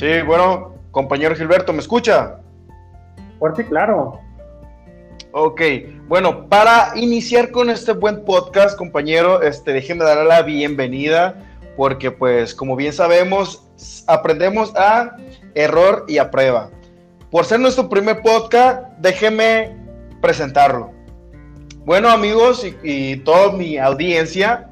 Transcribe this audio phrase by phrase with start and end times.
[0.00, 2.38] Sí, bueno, compañero Gilberto, ¿me escucha?
[3.38, 4.18] Fuerte y claro.
[5.32, 5.60] Ok,
[6.08, 11.34] bueno, para iniciar con este buen podcast, compañero, este, déjeme darle la bienvenida,
[11.76, 13.68] porque pues como bien sabemos,
[14.06, 15.16] aprendemos a
[15.54, 16.70] error y a prueba.
[17.30, 19.76] Por ser nuestro primer podcast, déjeme
[20.22, 20.92] presentarlo.
[21.84, 24.70] Bueno, amigos y, y toda mi audiencia,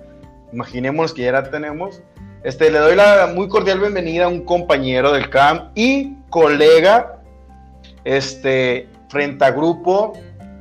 [0.55, 2.03] imaginemos que ya la tenemos,
[2.49, 7.21] este, le doy la muy cordial bienvenida a un compañero del CAM y colega
[8.05, 10.15] este, frente a grupo,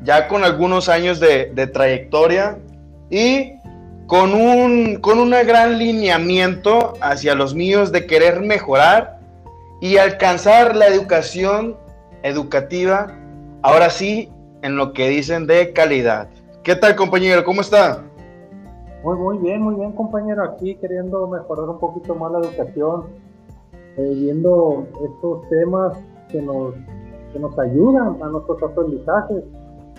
[0.04, 2.58] ya con algunos años de, trayectoria
[3.10, 3.54] y
[4.06, 9.22] con un, con un gran lineamiento hacia los míos de querer mejorar
[9.80, 11.78] y alcanzar la educación
[12.22, 13.18] educativa,
[13.62, 14.30] ahora sí,
[14.62, 16.28] en lo que dicen de calidad.
[16.66, 17.46] ¿Qué tal, compañero?
[17.46, 18.04] ¿Cómo está?
[19.08, 20.44] Muy, muy bien, muy bien, compañero.
[20.44, 23.06] Aquí queriendo mejorar un poquito más la educación,
[23.96, 25.98] eh, viendo estos temas
[26.30, 26.74] que nos,
[27.32, 29.46] que nos ayudan a nuestros aprendizajes,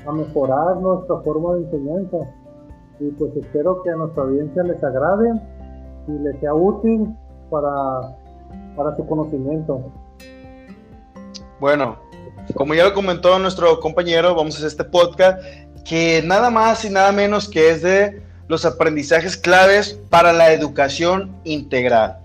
[0.07, 2.19] a mejorar nuestra forma de enseñanza.
[3.01, 5.41] Y pues espero que a nuestra audiencia les agrade
[6.07, 7.09] y les sea útil
[7.49, 8.15] para,
[8.77, 9.91] para su conocimiento.
[11.61, 11.97] Bueno,
[12.55, 15.43] como ya lo comentó nuestro compañero, vamos a hacer este podcast
[15.87, 21.37] que nada más y nada menos que es de los aprendizajes claves para la educación
[21.45, 22.19] integral.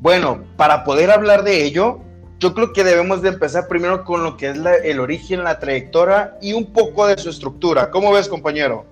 [0.00, 2.00] Bueno, para poder hablar de ello,
[2.38, 6.36] yo creo que debemos de empezar primero con lo que es el origen, la trayectoria
[6.42, 7.90] y un poco de su estructura.
[7.90, 8.84] ¿Cómo ves, compañero?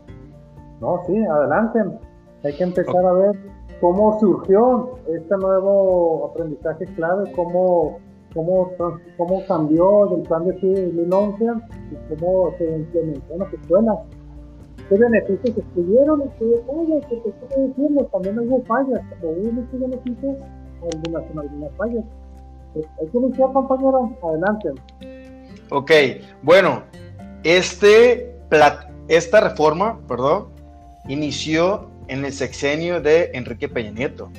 [0.80, 1.80] No, sí, adelante.
[2.42, 3.32] Hay que empezar a ver
[3.80, 7.98] cómo surgió este nuevo aprendizaje clave, cómo,
[8.32, 8.70] cómo,
[9.16, 13.98] cómo cambió del plan de 2011 y cómo se implementó en las escuelas
[14.88, 19.80] qué beneficios estuvieron y qué fallas, porque estoy diciendo, también hubo fallas, como hubo muchos
[19.80, 20.36] beneficios,
[20.92, 22.04] algunas son algunas fallas.
[22.74, 24.70] Pues, hay que iniciar, compañero, adelante.
[25.70, 25.90] Ok,
[26.42, 26.82] bueno,
[27.44, 28.36] este,
[29.08, 30.48] esta reforma, perdón,
[31.08, 34.30] inició en el sexenio de Enrique Peña Nieto,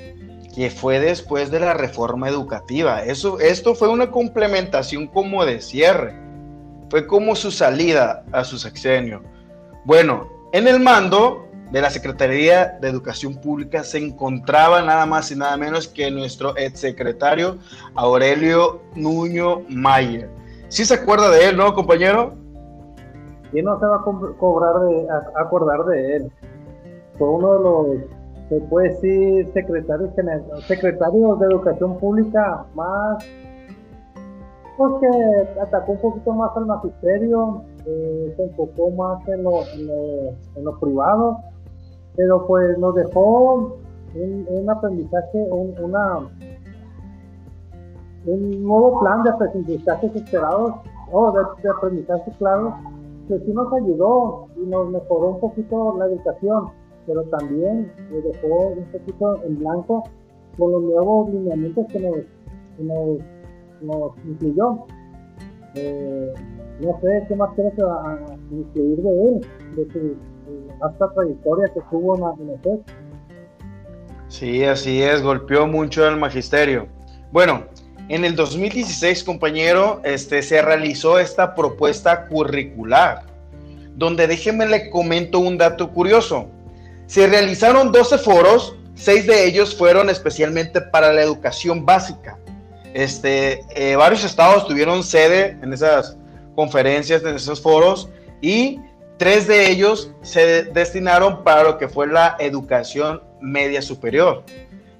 [0.53, 3.03] que fue después de la reforma educativa.
[3.03, 6.13] Eso, esto fue una complementación como de cierre,
[6.89, 9.21] fue como su salida a su sexenio.
[9.85, 15.35] Bueno, en el mando de la Secretaría de Educación Pública se encontraba nada más y
[15.35, 17.57] nada menos que nuestro exsecretario
[17.95, 20.29] Aurelio Nuño Mayer.
[20.69, 22.33] ¿Sí se acuerda de él, no, compañero?
[23.51, 24.03] ¿Quién no se va a,
[24.37, 26.31] cobrar de, acordar de él?
[27.17, 27.87] Fue uno de los,
[28.49, 30.09] se puede decir, secretarios,
[30.67, 33.25] secretarios de Educación Pública más,
[34.77, 40.63] pues que atacó un poquito más al magisterio, eh, se enfocó más en lo, en,
[40.63, 41.39] lo, privado,
[42.15, 43.77] pero pues nos dejó
[44.15, 46.19] un, aprendizaje, un, una,
[48.25, 50.73] un nuevo plan de aprendizajes esperados,
[51.11, 52.75] o de, aprendizaje claro,
[53.27, 56.69] que sí nos ayudó y nos mejoró un poquito la educación,
[57.05, 60.03] pero también nos dejó un poquito en blanco
[60.57, 62.17] con los nuevos lineamientos que nos,
[62.79, 63.19] nos,
[63.81, 64.85] nos incluyó.
[65.75, 66.33] Eh,
[66.79, 67.73] no sé qué más quieres
[68.51, 70.17] incluir de él, de su
[70.81, 72.57] hasta trayectoria que tuvo en la
[74.27, 76.87] Sí, así es, golpeó mucho al magisterio.
[77.31, 77.65] Bueno,
[78.09, 83.23] en el 2016, compañero, este, se realizó esta propuesta curricular,
[83.95, 86.47] donde déjeme le comento un dato curioso.
[87.07, 92.37] Se realizaron 12 foros, seis de ellos fueron especialmente para la educación básica.
[92.93, 96.17] Este, eh, varios estados tuvieron sede en esas
[96.55, 98.09] conferencias en esos foros
[98.41, 98.79] y
[99.17, 104.43] tres de ellos se destinaron para lo que fue la educación media superior.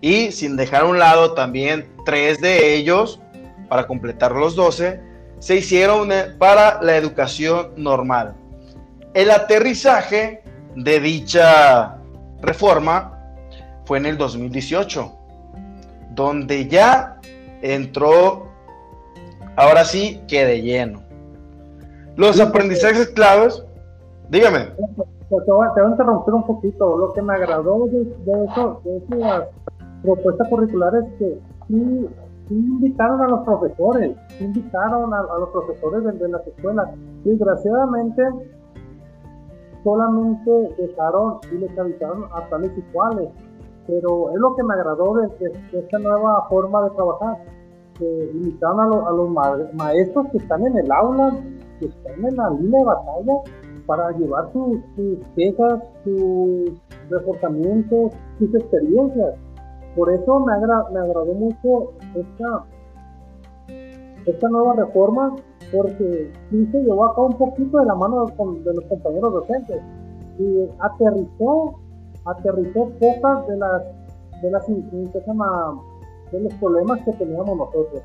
[0.02, 3.20] Y sin dejar a un lado también tres de ellos,
[3.68, 5.00] para completar los 12,
[5.40, 8.36] se hicieron para la educación normal.
[9.14, 10.44] El aterrizaje
[10.76, 11.98] de dicha
[12.42, 13.20] reforma
[13.86, 15.12] fue en el 2018,
[16.12, 17.20] donde ya
[17.62, 18.52] entró,
[19.56, 21.04] ahora sí, que de lleno.
[22.18, 23.66] Los aprendizajes claves,
[24.30, 24.68] dígame.
[25.30, 26.98] Te voy, a interrumpir un poquito.
[26.98, 28.04] Lo que me agradó de,
[28.46, 29.44] eso, de esas
[30.02, 32.08] propuestas curriculares que sí,
[32.50, 36.90] invitaron a los profesores, invitaron a, los profesores de, de, las escuelas.
[37.26, 38.24] Desgraciadamente,
[39.84, 43.30] solamente dejaron y les avisaron a tales y cuales.
[43.88, 45.30] Pero es lo que me agradó de,
[45.74, 47.38] esta nueva forma de trabajar.
[48.00, 49.30] Que invitaron a, a los
[49.74, 51.34] maestros que están en el aula
[51.80, 53.34] que están en la línea de batalla
[53.86, 54.80] para llevar sus,
[55.36, 56.72] quejas, sus
[57.10, 59.36] reforzamientos, sus experiencias.
[59.96, 62.66] Por eso me, me agradó mucho esta,
[64.26, 65.36] esta nueva reforma
[65.72, 69.82] porque sí se llevó acá un poquito de la mano de, los compañeros docentes
[70.40, 71.76] y aterrizó,
[72.26, 73.84] aterrizó pocas de las
[74.42, 78.04] de las de los problemas que teníamos nosotros.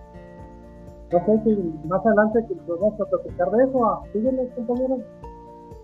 [1.13, 4.03] No sé si más adelante vamos a platicar de eso.
[4.57, 5.01] Compañeros.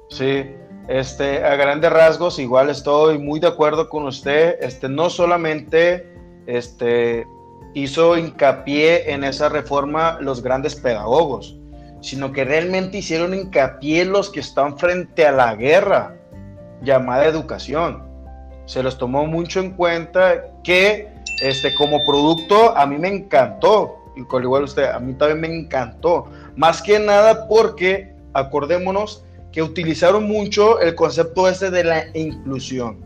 [0.09, 0.55] Sí,
[0.89, 4.57] este, a grandes rasgos, igual estoy muy de acuerdo con usted.
[4.61, 6.07] Este, no solamente
[6.47, 7.27] este,
[7.75, 11.59] hizo hincapié en esa reforma los grandes pedagogos,
[12.01, 16.17] sino que realmente hicieron hincapié los que están frente a la guerra
[16.83, 18.05] llamada educación.
[18.67, 21.09] Se los tomó mucho en cuenta que
[21.43, 26.27] este, como producto a mí me encantó, con igual usted, a mí también me encantó,
[26.57, 33.05] más que nada porque acordémonos que utilizaron mucho el concepto ese de la inclusión.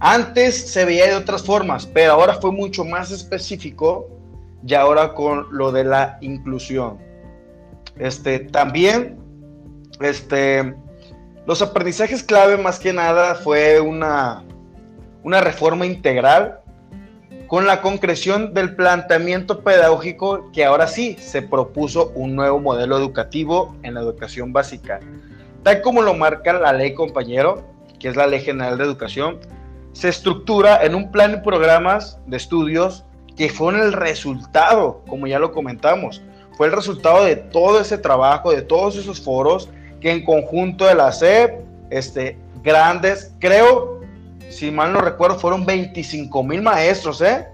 [0.00, 4.08] Antes se veía de otras formas, pero ahora fue mucho más específico
[4.66, 6.98] y ahora con lo de la inclusión.
[7.98, 9.18] Este, también,
[10.00, 10.74] este,
[11.46, 14.42] los aprendizajes clave más que nada fue una,
[15.22, 16.59] una reforma integral
[17.50, 23.74] con la concreción del planteamiento pedagógico que ahora sí se propuso un nuevo modelo educativo
[23.82, 25.00] en la educación básica.
[25.64, 27.64] Tal como lo marca la ley, compañero,
[27.98, 29.40] que es la Ley General de Educación,
[29.92, 33.04] se estructura en un plan y programas de estudios
[33.36, 36.22] que fueron el resultado, como ya lo comentamos,
[36.56, 39.68] fue el resultado de todo ese trabajo, de todos esos foros
[40.00, 43.99] que en conjunto de la SEP, este, grandes, creo,
[44.50, 47.46] si mal no recuerdo, fueron 25 mil maestros, ¿eh?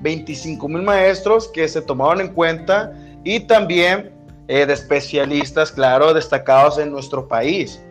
[0.00, 2.92] 25 mil maestros que se tomaron en cuenta
[3.24, 4.12] y también
[4.48, 7.82] eh, de especialistas, claro, destacados en nuestro país.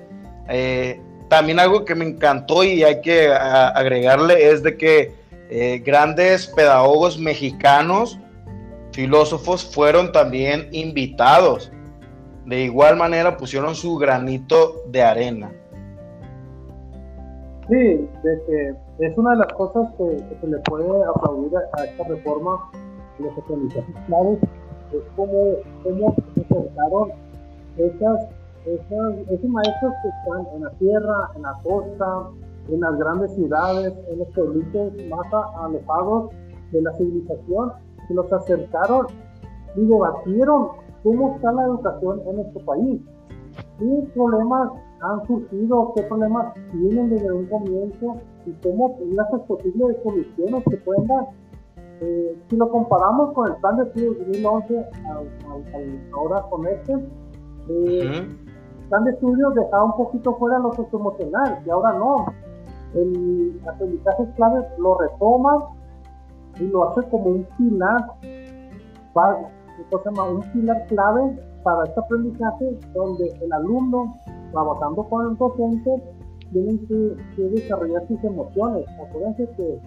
[0.47, 5.15] Eh, también algo que me encantó y hay que agregarle es de que
[5.49, 8.19] eh, grandes pedagogos mexicanos,
[8.91, 11.71] filósofos, fueron también invitados.
[12.45, 15.51] De igual manera pusieron su granito de arena.
[17.69, 18.09] Sí,
[18.99, 22.69] es una de las cosas que, se le puede aplaudir a, esta reforma,
[23.19, 24.39] los aprendizajes claves
[24.91, 27.11] es como se acercaron
[27.77, 28.27] esas,
[28.65, 32.29] esas, esos maestros que están en la tierra, en la costa,
[32.69, 36.31] en las grandes ciudades, en los pueblitos más alejados
[36.71, 37.71] de la civilización,
[38.07, 39.07] que los acercaron
[39.75, 40.67] y debatieron
[41.03, 43.01] cómo está la educación en nuestro país,
[43.79, 44.69] qué problemas
[45.03, 48.15] han surgido, qué problemas tienen desde un comienzo
[48.45, 51.27] y cómo las posibles soluciones que pueden dar.
[52.01, 54.85] Eh, si lo comparamos con el plan de estudios 2011
[56.13, 56.93] ahora con este,
[57.69, 58.27] eh,
[58.81, 62.25] el plan de estudios dejaba un poquito fuera lo socioemocional y ahora no.
[62.95, 65.69] El aprendizaje clave lo retoma
[66.59, 68.05] y lo hace como un pilar,
[69.13, 69.49] para,
[70.29, 74.15] un pilar clave para este aprendizaje donde el alumno,
[74.53, 76.01] trabajando con el docente,
[76.53, 78.85] tiene que, que desarrollar sus emociones.
[79.05, 79.79] Acuérdense que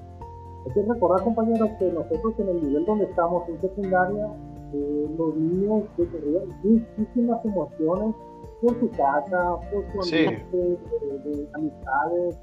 [0.66, 4.26] hay que recordar, compañeros, que nosotros en el nivel donde estamos, en secundaria,
[4.74, 8.14] eh, los niños desarrollan muchísimas emociones
[8.60, 12.38] por su casa, por su ambiente de, amistades,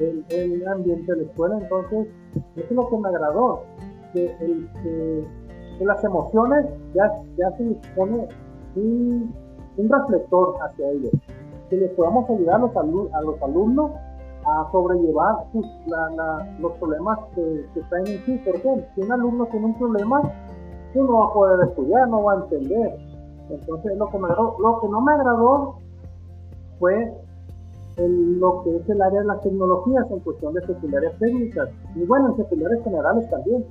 [0.00, 1.58] el, el, ambiente de la escuela.
[1.60, 2.08] Entonces,
[2.56, 3.62] eso es lo que me agradó,
[4.12, 8.26] que, el, que, las emociones ya, ya se dispone
[8.74, 9.32] un,
[9.76, 11.12] un reflector hacia ellos,
[11.68, 12.76] que les podamos ayudar a los,
[13.12, 13.92] a los alumnos
[14.44, 15.66] a sobrellevar pues,
[16.58, 18.40] los problemas que, que, traen en sí.
[18.44, 18.86] ¿Por qué?
[18.94, 20.22] Si un alumno tiene un problema,
[20.94, 22.98] tú no va a poder estudiar, no va a entender.
[23.50, 25.76] Entonces, lo que, me lo que no me agradó
[26.78, 27.14] fue
[27.96, 32.28] lo que es el área de las tecnologías en cuestión de secundarias técnicas y bueno,
[32.28, 33.66] en secundarias generales también.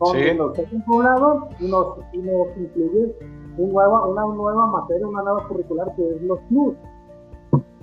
[0.00, 3.16] Donde nos dejan un lado y nos, y nos incluye
[3.56, 6.76] un nueva, una nueva materia, una nueva curricular que es los clubes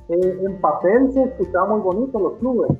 [0.09, 2.71] eh, en papel se escuchaba muy bonito los clubes,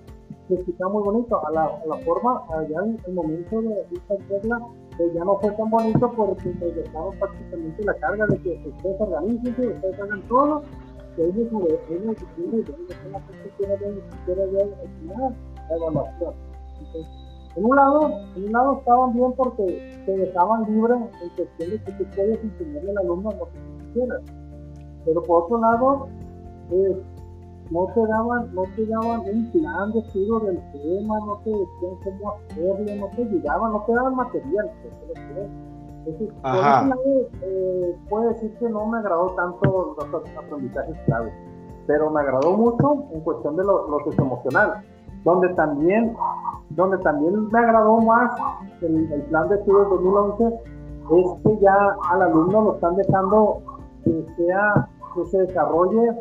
[0.47, 1.41] se escuchaba muy bonito.
[1.45, 4.59] A la, forma, allá en el momento de esta regla,
[4.97, 9.01] pues ya no fue tan bonito porque nos dejamos prácticamente la carga de que ustedes
[9.01, 10.61] organicen, ustedes hagan todo,
[11.15, 12.15] que ellos ellos
[15.67, 16.33] la evaluación.
[17.55, 21.83] en un lado, en un lado estaban bien porque se dejaban libres en cuestión de
[21.83, 24.21] que tú puedes enseñarle al alumno lo que quieras.
[25.05, 26.07] Pero por otro lado,
[26.71, 27.01] eh,
[27.71, 31.95] no te daban, no te daban un plan de estudio del tema, no te decían
[32.03, 34.71] cómo hacerlo, no te ayudaban, no te daban material.
[36.05, 37.01] Entonces, por lado,
[37.41, 41.33] eh, puedo decir que no me agradó tanto los aprendizajes clave,
[41.87, 44.83] pero me agradó mucho en cuestión de lo, lo emocional,
[45.23, 46.15] donde también,
[46.69, 48.31] donde también me agradó más
[48.81, 50.59] el, plan de estudios 2011
[51.05, 53.61] es que ya al alumno lo están dejando
[54.03, 56.11] que sea que se desarrolle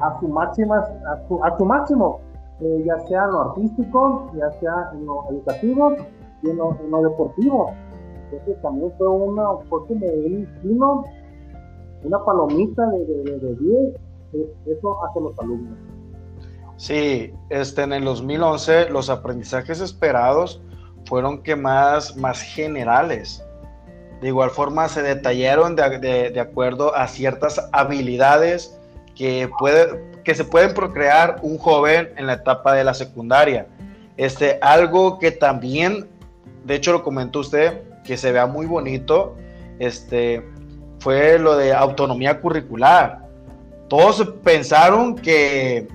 [0.00, 2.20] a su máxima a su, máximo
[2.60, 5.96] eh, ya sea en lo artístico ya sea en lo educativo
[6.42, 7.72] y en lo, deportivo
[8.24, 11.04] entonces también fue una fue como un
[12.04, 13.94] una palomita de 10 de,
[14.32, 15.78] de, eso hacia los alumnos
[16.78, 20.62] Sí, este, en el 2011 los aprendizajes esperados
[21.06, 23.44] fueron que más, más generales.
[24.20, 28.77] De igual forma se detallaron de, acuerdo a ciertas habilidades
[29.18, 33.66] que, puede, que se pueden procrear un joven en la etapa de la secundaria.
[34.16, 36.08] Este, algo que también,
[36.64, 39.36] de hecho lo comentó usted, que se vea muy bonito,
[39.78, 40.42] este,
[41.00, 43.26] fue lo de autonomía curricular.
[43.88, 45.88] Todos pensaron que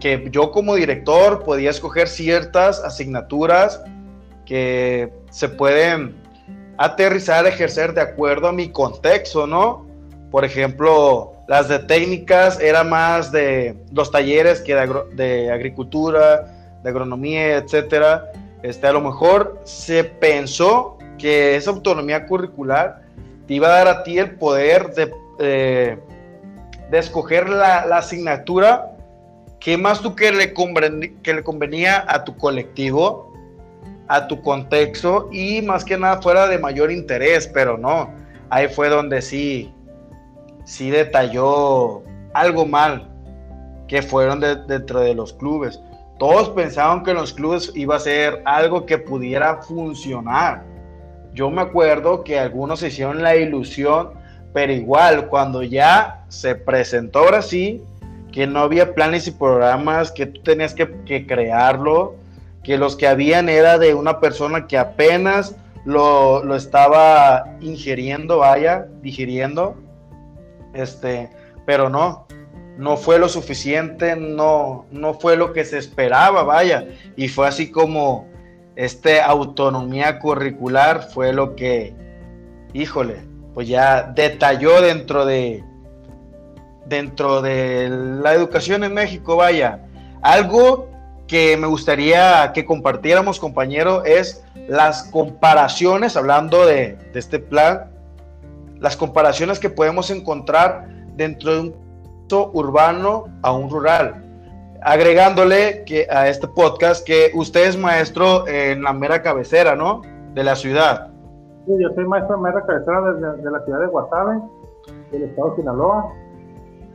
[0.00, 3.82] que yo como director podía escoger ciertas asignaturas
[4.44, 6.16] que se pueden
[6.78, 9.86] aterrizar, ejercer de acuerdo a mi contexto, ¿no?
[10.30, 14.74] Por ejemplo, las de técnicas eran más de los talleres que
[15.14, 18.30] de, agricultura, de agronomía, etcétera.
[18.62, 23.02] Este, a lo mejor se pensó que esa autonomía curricular
[23.46, 25.98] te iba a dar a ti el poder de, eh,
[26.90, 28.96] de escoger la, la asignatura
[29.66, 30.26] ¿Qué más tú que
[31.22, 33.32] que le convenía a tu colectivo,
[34.06, 37.48] a tu contexto y más que nada fuera de mayor interés?
[37.52, 38.14] Pero no,
[38.48, 39.74] ahí fue donde sí,
[40.66, 42.02] sí detalló
[42.34, 43.08] algo mal
[43.88, 45.80] que fueron dentro de los clubes.
[46.18, 50.64] Todos pensaban que los clubes iba a ser algo que pudiera funcionar.
[51.32, 54.10] Yo me acuerdo que algunos hicieron la ilusión,
[54.52, 57.82] pero igual cuando ya se presentó ahora sí,
[58.32, 62.16] que no había planes y programas, que tú tenías que, crearlo,
[62.64, 65.54] que los que habían era de una persona que apenas
[65.84, 69.76] lo, estaba ingiriendo, vaya, digiriendo,
[70.76, 71.30] este,
[71.64, 72.26] pero no,
[72.78, 77.70] no fue lo suficiente, no, no fue lo que se esperaba, vaya, y fue así
[77.70, 78.28] como
[78.76, 81.94] este autonomía curricular fue lo que,
[82.74, 83.16] híjole,
[83.54, 85.64] pues ya detalló dentro de,
[86.86, 89.86] dentro de la educación en México, vaya,
[90.20, 90.90] algo
[91.26, 97.90] que me gustaría que compartiéramos, compañero, es las comparaciones, hablando de, este plan,
[98.80, 101.86] las comparaciones que podemos encontrar dentro de un
[102.52, 104.22] urbano a un rural.
[104.82, 110.02] Agregándole que a este podcast que usted es maestro en la mera cabecera, ¿no?
[110.34, 111.08] De la ciudad.
[111.66, 114.40] Sí, yo soy maestro en mera cabecera de, de la ciudad de Guasave,
[115.10, 116.12] del estado de Sinaloa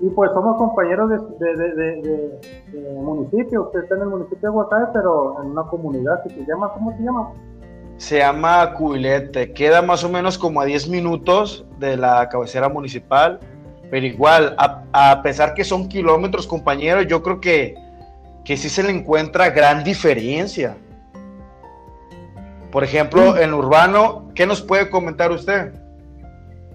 [0.01, 2.39] y pues somos compañeros de,
[2.95, 3.63] municipio.
[3.63, 6.91] Usted está en el municipio de Guasave, pero en una comunidad que se llama, ¿cómo
[6.97, 7.29] se llama?
[8.01, 9.53] Se llama Cubilete.
[9.53, 13.39] Queda más o menos como a 10 minutos de la cabecera municipal.
[13.91, 17.75] Pero igual, a, pesar que son kilómetros, compañeros, yo creo que,
[18.43, 20.75] que sí se le encuentra gran diferencia.
[22.71, 25.71] Por ejemplo, en urbano, ¿qué nos puede comentar usted?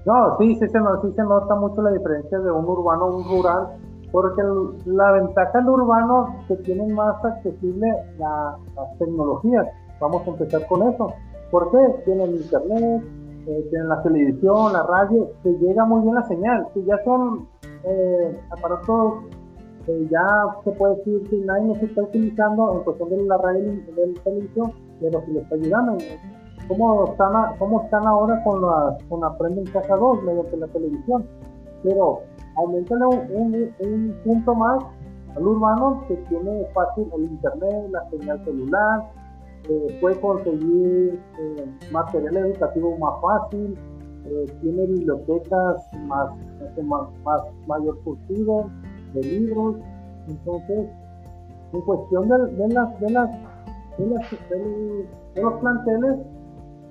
[0.04, 3.24] No, sí, sí se, sí se nota mucho la diferencia de un urbano a un
[3.24, 3.66] rural,
[4.12, 4.42] porque
[4.84, 9.66] la ventaja del urbano que tiene más accesible las tecnologías.
[10.00, 11.12] Vamos a empezar con eso.
[11.50, 12.02] ¿Por qué?
[12.04, 13.04] Tienen internet,
[13.46, 17.48] eh, tienen la televisión, la radio, que llega muy bien la señal, que ya son
[17.84, 19.24] eh, aparatos
[20.10, 23.80] ya se puede decir que nadie nos está utilizando en cuestión de la radio y
[23.92, 25.98] de la televisión, pero que le está ayudando
[26.68, 31.24] cómo están, cómo están ahora con, la, con Aprende en Casa 2 mediante la televisión.
[31.84, 32.22] Pero
[32.56, 34.82] aumentale un, un, punto más
[35.36, 39.04] al urbano que tiene fácil el internet, la señal celular,
[39.68, 43.76] eh, puede conseguir eh, material educativo más fácil,
[44.26, 46.30] eh, tiene bibliotecas más,
[46.82, 48.70] más, más mayor curtido
[49.14, 49.76] de libros.
[50.28, 50.88] Entonces,
[51.72, 53.30] en cuestión de, de las, de, las,
[53.98, 56.16] de, las, de los planteles,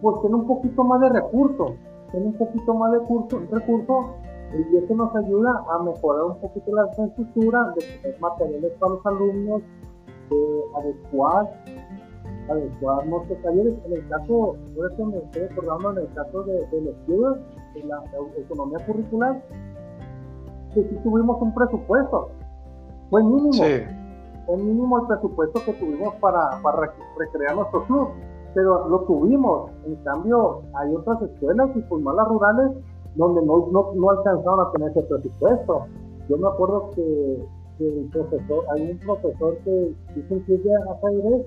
[0.02, 1.72] pues tiene un poquito más de recursos,
[2.12, 3.00] tiene un poquito más de
[3.52, 4.06] recursos
[4.54, 9.06] y eso nos ayuda a mejorar un poquito la infraestructura, de tener materiales para los
[9.06, 9.62] alumnos,
[10.30, 11.65] de adecuar,
[12.50, 13.74] adecuar nuestros talleres.
[13.86, 17.38] En el caso, por eso me estoy acordando en el caso de, de estudios,
[17.74, 18.04] de la
[18.38, 19.42] economía curricular,
[20.74, 22.30] que sí tuvimos un presupuesto,
[23.10, 23.54] fue mínimo.
[23.54, 23.84] Sí.
[24.46, 28.10] Fue mínimo el presupuesto que tuvimos para, para recrear nuestro club
[28.56, 29.70] pero lo tuvimos.
[29.86, 32.72] En cambio, hay otras escuelas y pues malas rurales
[33.16, 35.86] donde no, no, no, alcanzaron a tener ese presupuesto.
[36.28, 37.46] Yo me acuerdo que,
[37.80, 41.46] el profesor, hay un profesor que hizo incluye a Jairés,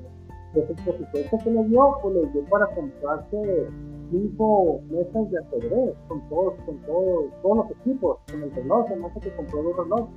[0.52, 3.68] que el presupuesto que le dio, pues le dio para comprarse
[4.10, 9.20] cinco mesas de ajedrez con todos, con todos, todos los equipos, con el reloj, sé
[9.20, 10.14] que compró dos relojes.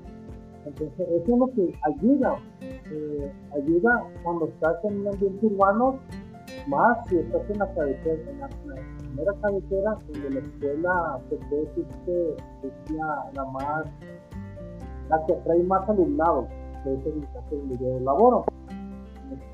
[0.66, 6.00] Entonces, eso es lo que ayuda, eh, ayuda cuando estás en un ambiente urbano,
[6.68, 11.66] más si estás en la cabecera, en la, primera cabecera, donde la escuela se puede
[11.66, 12.36] decir que
[12.68, 13.86] es la, más,
[15.10, 16.48] la que atrae más alumnado,
[16.84, 18.46] que es el caso donde yo laboro.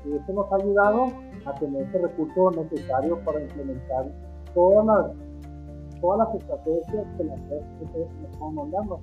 [0.04, 1.06] Y eso nos ha ayudado
[1.44, 4.06] a tener ese recurso necesario para implementar
[4.54, 7.64] todas las, todas las estrategias que las redes
[8.22, 9.00] nos están mandando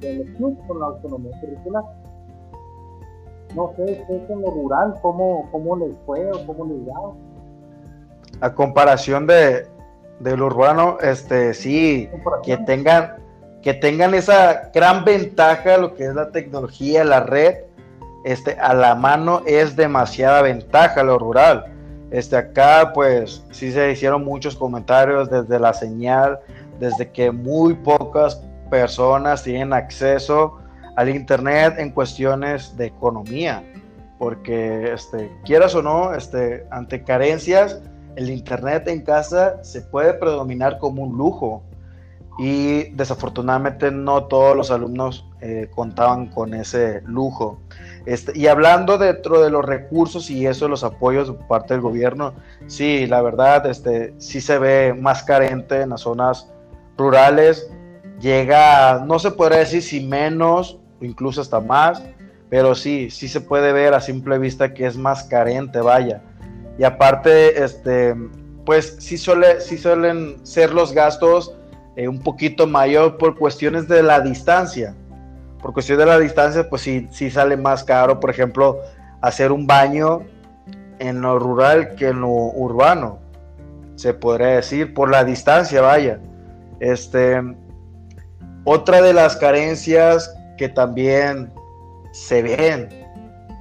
[0.00, 1.84] del club con la autonomía curricular.
[3.54, 6.94] No sé, ustedes en lo rural, ¿cómo, cómo les fue o cómo les da?
[8.40, 9.66] A comparación de,
[10.20, 12.08] lo urbano, este, sí,
[12.42, 13.16] que tengan,
[13.60, 17.56] que tengan esa gran ventaja, lo que es la tecnología, la red,
[18.24, 21.66] este, a la mano es demasiada ventaja lo rural.
[22.10, 26.38] Este, acá, pues, sí se hicieron muchos comentarios desde la señal,
[26.78, 30.58] desde que muy pocas personas tienen acceso
[30.96, 33.64] al Internet en cuestiones de economía,
[34.18, 37.80] porque este, quieras o no, este, ante carencias,
[38.16, 41.62] el Internet en casa se puede predominar como un lujo
[42.38, 47.58] y desafortunadamente no todos los alumnos eh, contaban con ese lujo.
[48.06, 52.34] Este, y hablando dentro de los recursos y eso, los apoyos por parte del gobierno,
[52.66, 56.50] sí, la verdad, este, sí se ve más carente en las zonas
[56.96, 57.70] rurales
[58.22, 62.02] llega, no se podría decir si menos, incluso hasta más,
[62.48, 66.22] pero sí, sí se puede ver a simple vista que es más carente, vaya.
[66.78, 68.14] Y aparte, este,
[68.64, 71.54] pues sí, suele, sí suelen ser los gastos
[71.96, 74.94] eh, un poquito mayor por cuestiones de la distancia.
[75.60, 78.80] Por cuestión de la distancia, pues sí, sí sale más caro, por ejemplo,
[79.20, 80.22] hacer un baño
[80.98, 83.18] en lo rural que en lo urbano.
[83.94, 86.18] Se podría decir, por la distancia, vaya.
[86.80, 87.40] Este,
[88.64, 91.52] otra de las carencias que también
[92.12, 92.88] se ven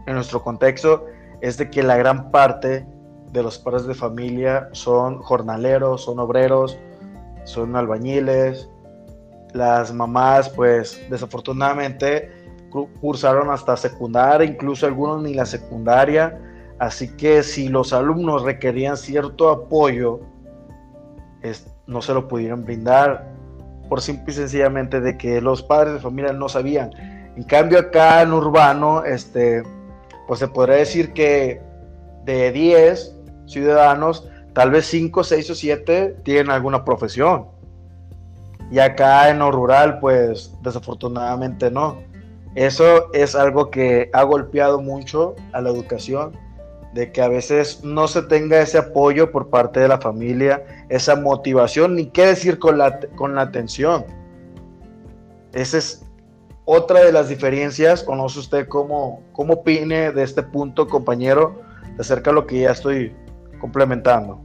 [0.07, 1.05] en nuestro contexto
[1.41, 2.85] es de que la gran parte
[3.31, 6.77] de los padres de familia son jornaleros, son obreros,
[7.43, 8.69] son albañiles.
[9.53, 12.31] Las mamás, pues desafortunadamente,
[13.01, 16.39] cursaron hasta secundaria, incluso algunos ni la secundaria.
[16.79, 20.21] Así que si los alumnos requerían cierto apoyo,
[21.87, 23.31] no se lo pudieron brindar
[23.89, 26.91] por simple y sencillamente de que los padres de familia no sabían.
[27.35, 29.63] En cambio acá en urbano, este,
[30.27, 31.61] pues se podría decir que
[32.23, 37.47] de 10 ciudadanos, tal vez 5, 6 o 7 tienen alguna profesión.
[38.71, 41.97] Y acá en lo rural, pues desafortunadamente no.
[42.55, 46.37] Eso es algo que ha golpeado mucho a la educación
[46.93, 51.15] de que a veces no se tenga ese apoyo por parte de la familia, esa
[51.15, 54.05] motivación, ni qué decir con la, con la atención.
[55.53, 56.05] Esa es
[56.65, 61.61] otra de las diferencias, o no sé usted cómo, cómo opine de este punto, compañero,
[61.97, 63.13] acerca de lo que ya estoy
[63.61, 64.39] complementando.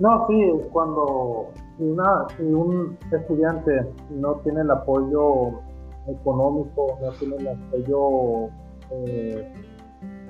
[0.00, 5.60] No, sí, cuando una, si un estudiante no tiene el apoyo
[6.08, 8.48] económico, no tiene el apoyo
[8.90, 9.52] eh,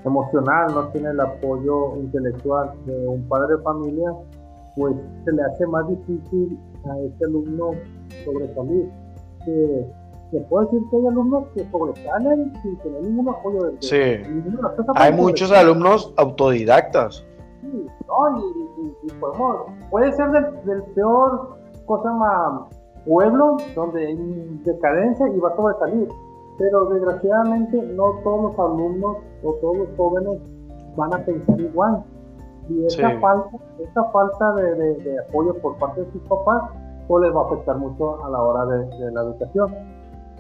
[0.05, 4.13] emocional, no tiene el apoyo intelectual de un padre de familia,
[4.77, 7.71] pues se le hace más difícil a ese alumno
[8.25, 8.91] sobresalir.
[9.45, 9.87] Que,
[10.38, 13.97] se puede decir que hay alumnos que sobresalen sin tener ningún apoyo del Sí,
[14.94, 17.25] hay muchos alumnos autodidactas.
[17.61, 18.38] Sí, no,
[19.03, 22.62] y, podemos, puede ser del, peor cosa más
[23.05, 26.09] pueblo donde hay decadencia y va a sobresalir
[26.59, 30.40] pero desgraciadamente no todos los alumnos o todos los jóvenes
[30.97, 32.05] van a pensar igual.
[32.68, 36.70] Y esa falta, esa falta de, apoyo por parte de sus papás,
[37.09, 39.75] pues les va a afectar mucho a la hora de, la educación.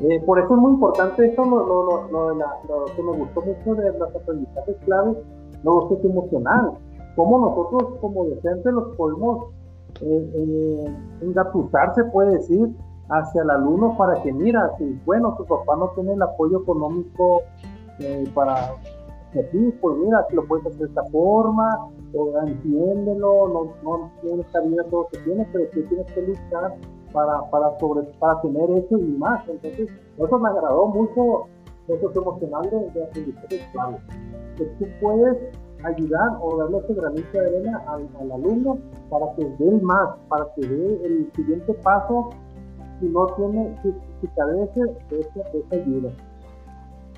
[0.00, 3.74] Eh, por eso es muy importante esto, lo, lo, lo, lo, que me gustó mucho
[3.76, 5.16] de los aprendizajes claves,
[5.62, 6.72] lo que es emocional.
[7.16, 9.50] Cómo nosotros como docentes los podemos
[10.00, 12.74] eh, eh, engatusar, se puede decir,
[13.08, 17.42] hacia el alumno para que mira, si bueno, tu papá no tiene el apoyo económico
[18.00, 18.74] eh, para
[19.32, 19.42] que
[19.80, 24.60] pues mira, si lo puedes hacer de esta forma, o entiéndelo, no, no tiene esta
[24.60, 26.74] vida todo que tiene, pero tú tienes que luchar
[27.14, 29.48] para, para, sobre, para tener eso y más.
[29.48, 31.46] Entonces, eso me agradó mucho,
[31.88, 33.96] eso es emocional de, de aprendizaje clave.
[34.56, 35.38] Que tú puedes
[35.84, 40.46] ayudar o darle ese granito de arena al, al alumno para que dé más, para
[40.54, 42.30] que dé el siguiente paso
[43.08, 45.40] no tiene, si, carece de esa,
[45.72, 46.10] ayuda.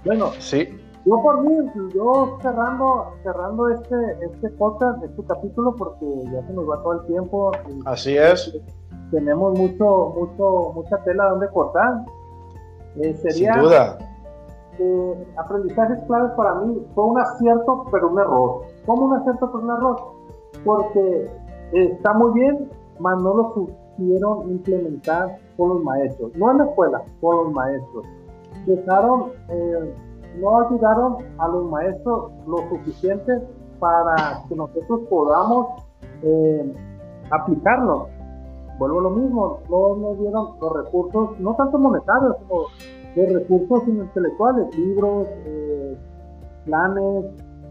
[0.05, 0.69] Bueno, sí.
[1.05, 1.57] yo por mí,
[1.95, 7.07] yo cerrando, cerrando este, este podcast, este capítulo, porque ya se nos va todo el
[7.07, 7.53] tiempo.
[7.85, 8.53] Así es.
[9.11, 12.05] Tenemos mucho, mucho, mucha tela donde cortar.
[12.97, 13.99] Eh, sería, Sin duda.
[14.79, 18.61] Eh, aprendizajes claves para mí fue un acierto, pero un error.
[18.85, 19.97] ¿Cómo un acierto, pero un error?
[20.64, 21.31] Porque
[21.73, 26.33] está muy bien, mas no lo supieron implementar con los maestros.
[26.37, 28.05] No en la escuela, con los maestros.
[28.66, 29.33] Dejaron.
[29.49, 29.95] Eh,
[30.40, 33.40] no ayudaron a los maestros lo suficiente
[33.79, 35.83] para que nosotros podamos
[36.23, 36.75] eh,
[37.31, 38.09] aplicarlo.
[38.79, 42.65] Vuelvo a lo mismo, no nos dieron los recursos, no tanto monetarios, sino
[43.17, 45.97] los recursos intelectuales, libros, eh,
[46.67, 47.25] planes,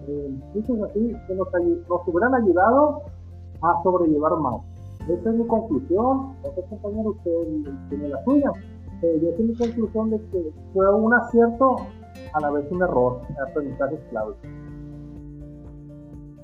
[0.07, 3.01] eh, así, que nos, nos, hubieran ayudado
[3.61, 4.61] a sobrellevar más.
[5.07, 8.51] Esa es mi conclusión, otros compañeros que tienen la suya.
[9.01, 11.75] Yo tengo mi conclusión de que fue un acierto
[12.33, 14.33] a la vez un error en aprendizaje clave.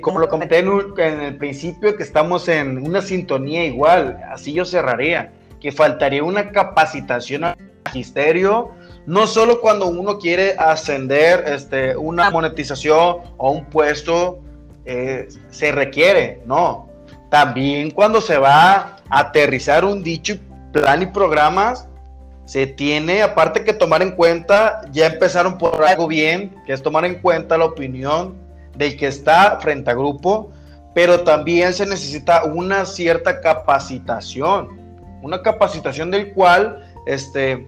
[0.02, 5.32] Como lo comenté en, el principio, que estamos en una sintonía igual, así yo cerraría,
[5.60, 8.72] que faltaría una capacitación al magisterio,
[9.06, 14.40] no solo cuando uno quiere ascender este, una monetización o un puesto,
[14.84, 16.88] eh, se requiere, no.
[17.30, 20.34] También cuando se va a aterrizar un dicho
[20.72, 21.88] plan y programas,
[22.44, 27.04] se tiene aparte que tomar en cuenta, ya empezaron por algo bien, que es tomar
[27.04, 28.41] en cuenta la opinión
[28.76, 30.50] del que está frente a grupo,
[30.94, 34.80] pero también se necesita una cierta capacitación,
[35.22, 37.66] una capacitación del cual, este,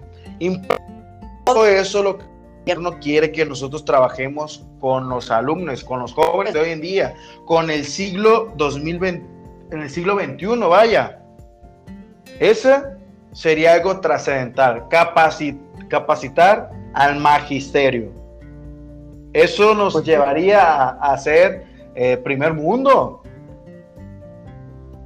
[1.45, 2.25] todo eso lo que
[2.65, 7.13] gobierno quiere que nosotros trabajemos con los alumnos, con los jóvenes de hoy en día,
[7.45, 9.23] con el siglo 2020,
[9.71, 11.19] en el siglo 21, vaya.
[12.39, 12.97] Esa
[13.33, 18.11] sería algo trascendental, capacitar al magisterio.
[19.35, 23.21] Eso nos pues llevaría a, ser eh, primer mundo.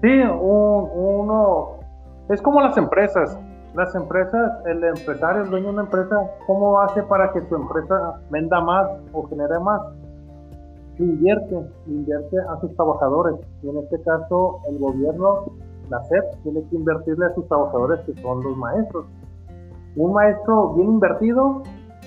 [0.04, 1.80] Sí, uno,
[2.30, 3.40] es como las empresas.
[3.74, 6.16] Las empresas, el empresario, el dueño de una empresa,
[6.46, 9.82] ¿cómo hace para que su empresa venda más o genere más?
[11.00, 13.34] Invierte, invierte a sus trabajadores.
[13.64, 15.46] Y en este caso, el gobierno
[15.90, 19.08] la SEP tiene que invertirle a sus trabajadores que son los maestros.
[19.96, 21.64] Un maestro bien invertido,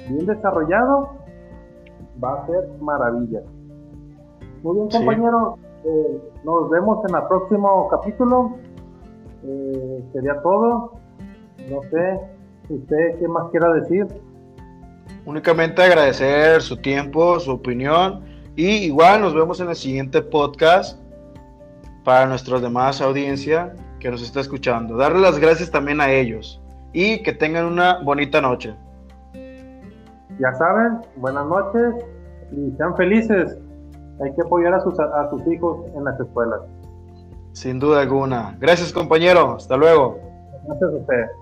[0.09, 1.22] bien desarrollado,
[2.23, 3.45] va a hacer maravillas.
[4.63, 5.59] Muy bien, compañero.
[5.85, 8.57] Eh, nos vemos en el próximo capítulo.
[9.45, 10.93] Eh, sería todo.
[11.71, 12.21] No sé,
[12.69, 14.07] usted qué más quiera decir.
[15.25, 18.25] Únicamente agradecer su tiempo, su opinión.
[18.57, 21.01] Y igual nos vemos en el siguiente podcast
[22.05, 24.97] para nuestra demás audiencia que nos está escuchando.
[24.97, 26.61] Darle las gracias también a ellos
[26.93, 28.75] y que tengan una bonita noche.
[30.43, 32.05] Ya saben, buenas noches
[32.51, 33.57] y sean felices.
[34.21, 36.61] Hay que apoyar a sus, a sus hijos en las escuelas.
[37.53, 38.57] Sin duda alguna.
[38.59, 39.55] Gracias compañero.
[39.55, 40.19] Hasta luego.
[40.67, 41.42] Gracias a usted.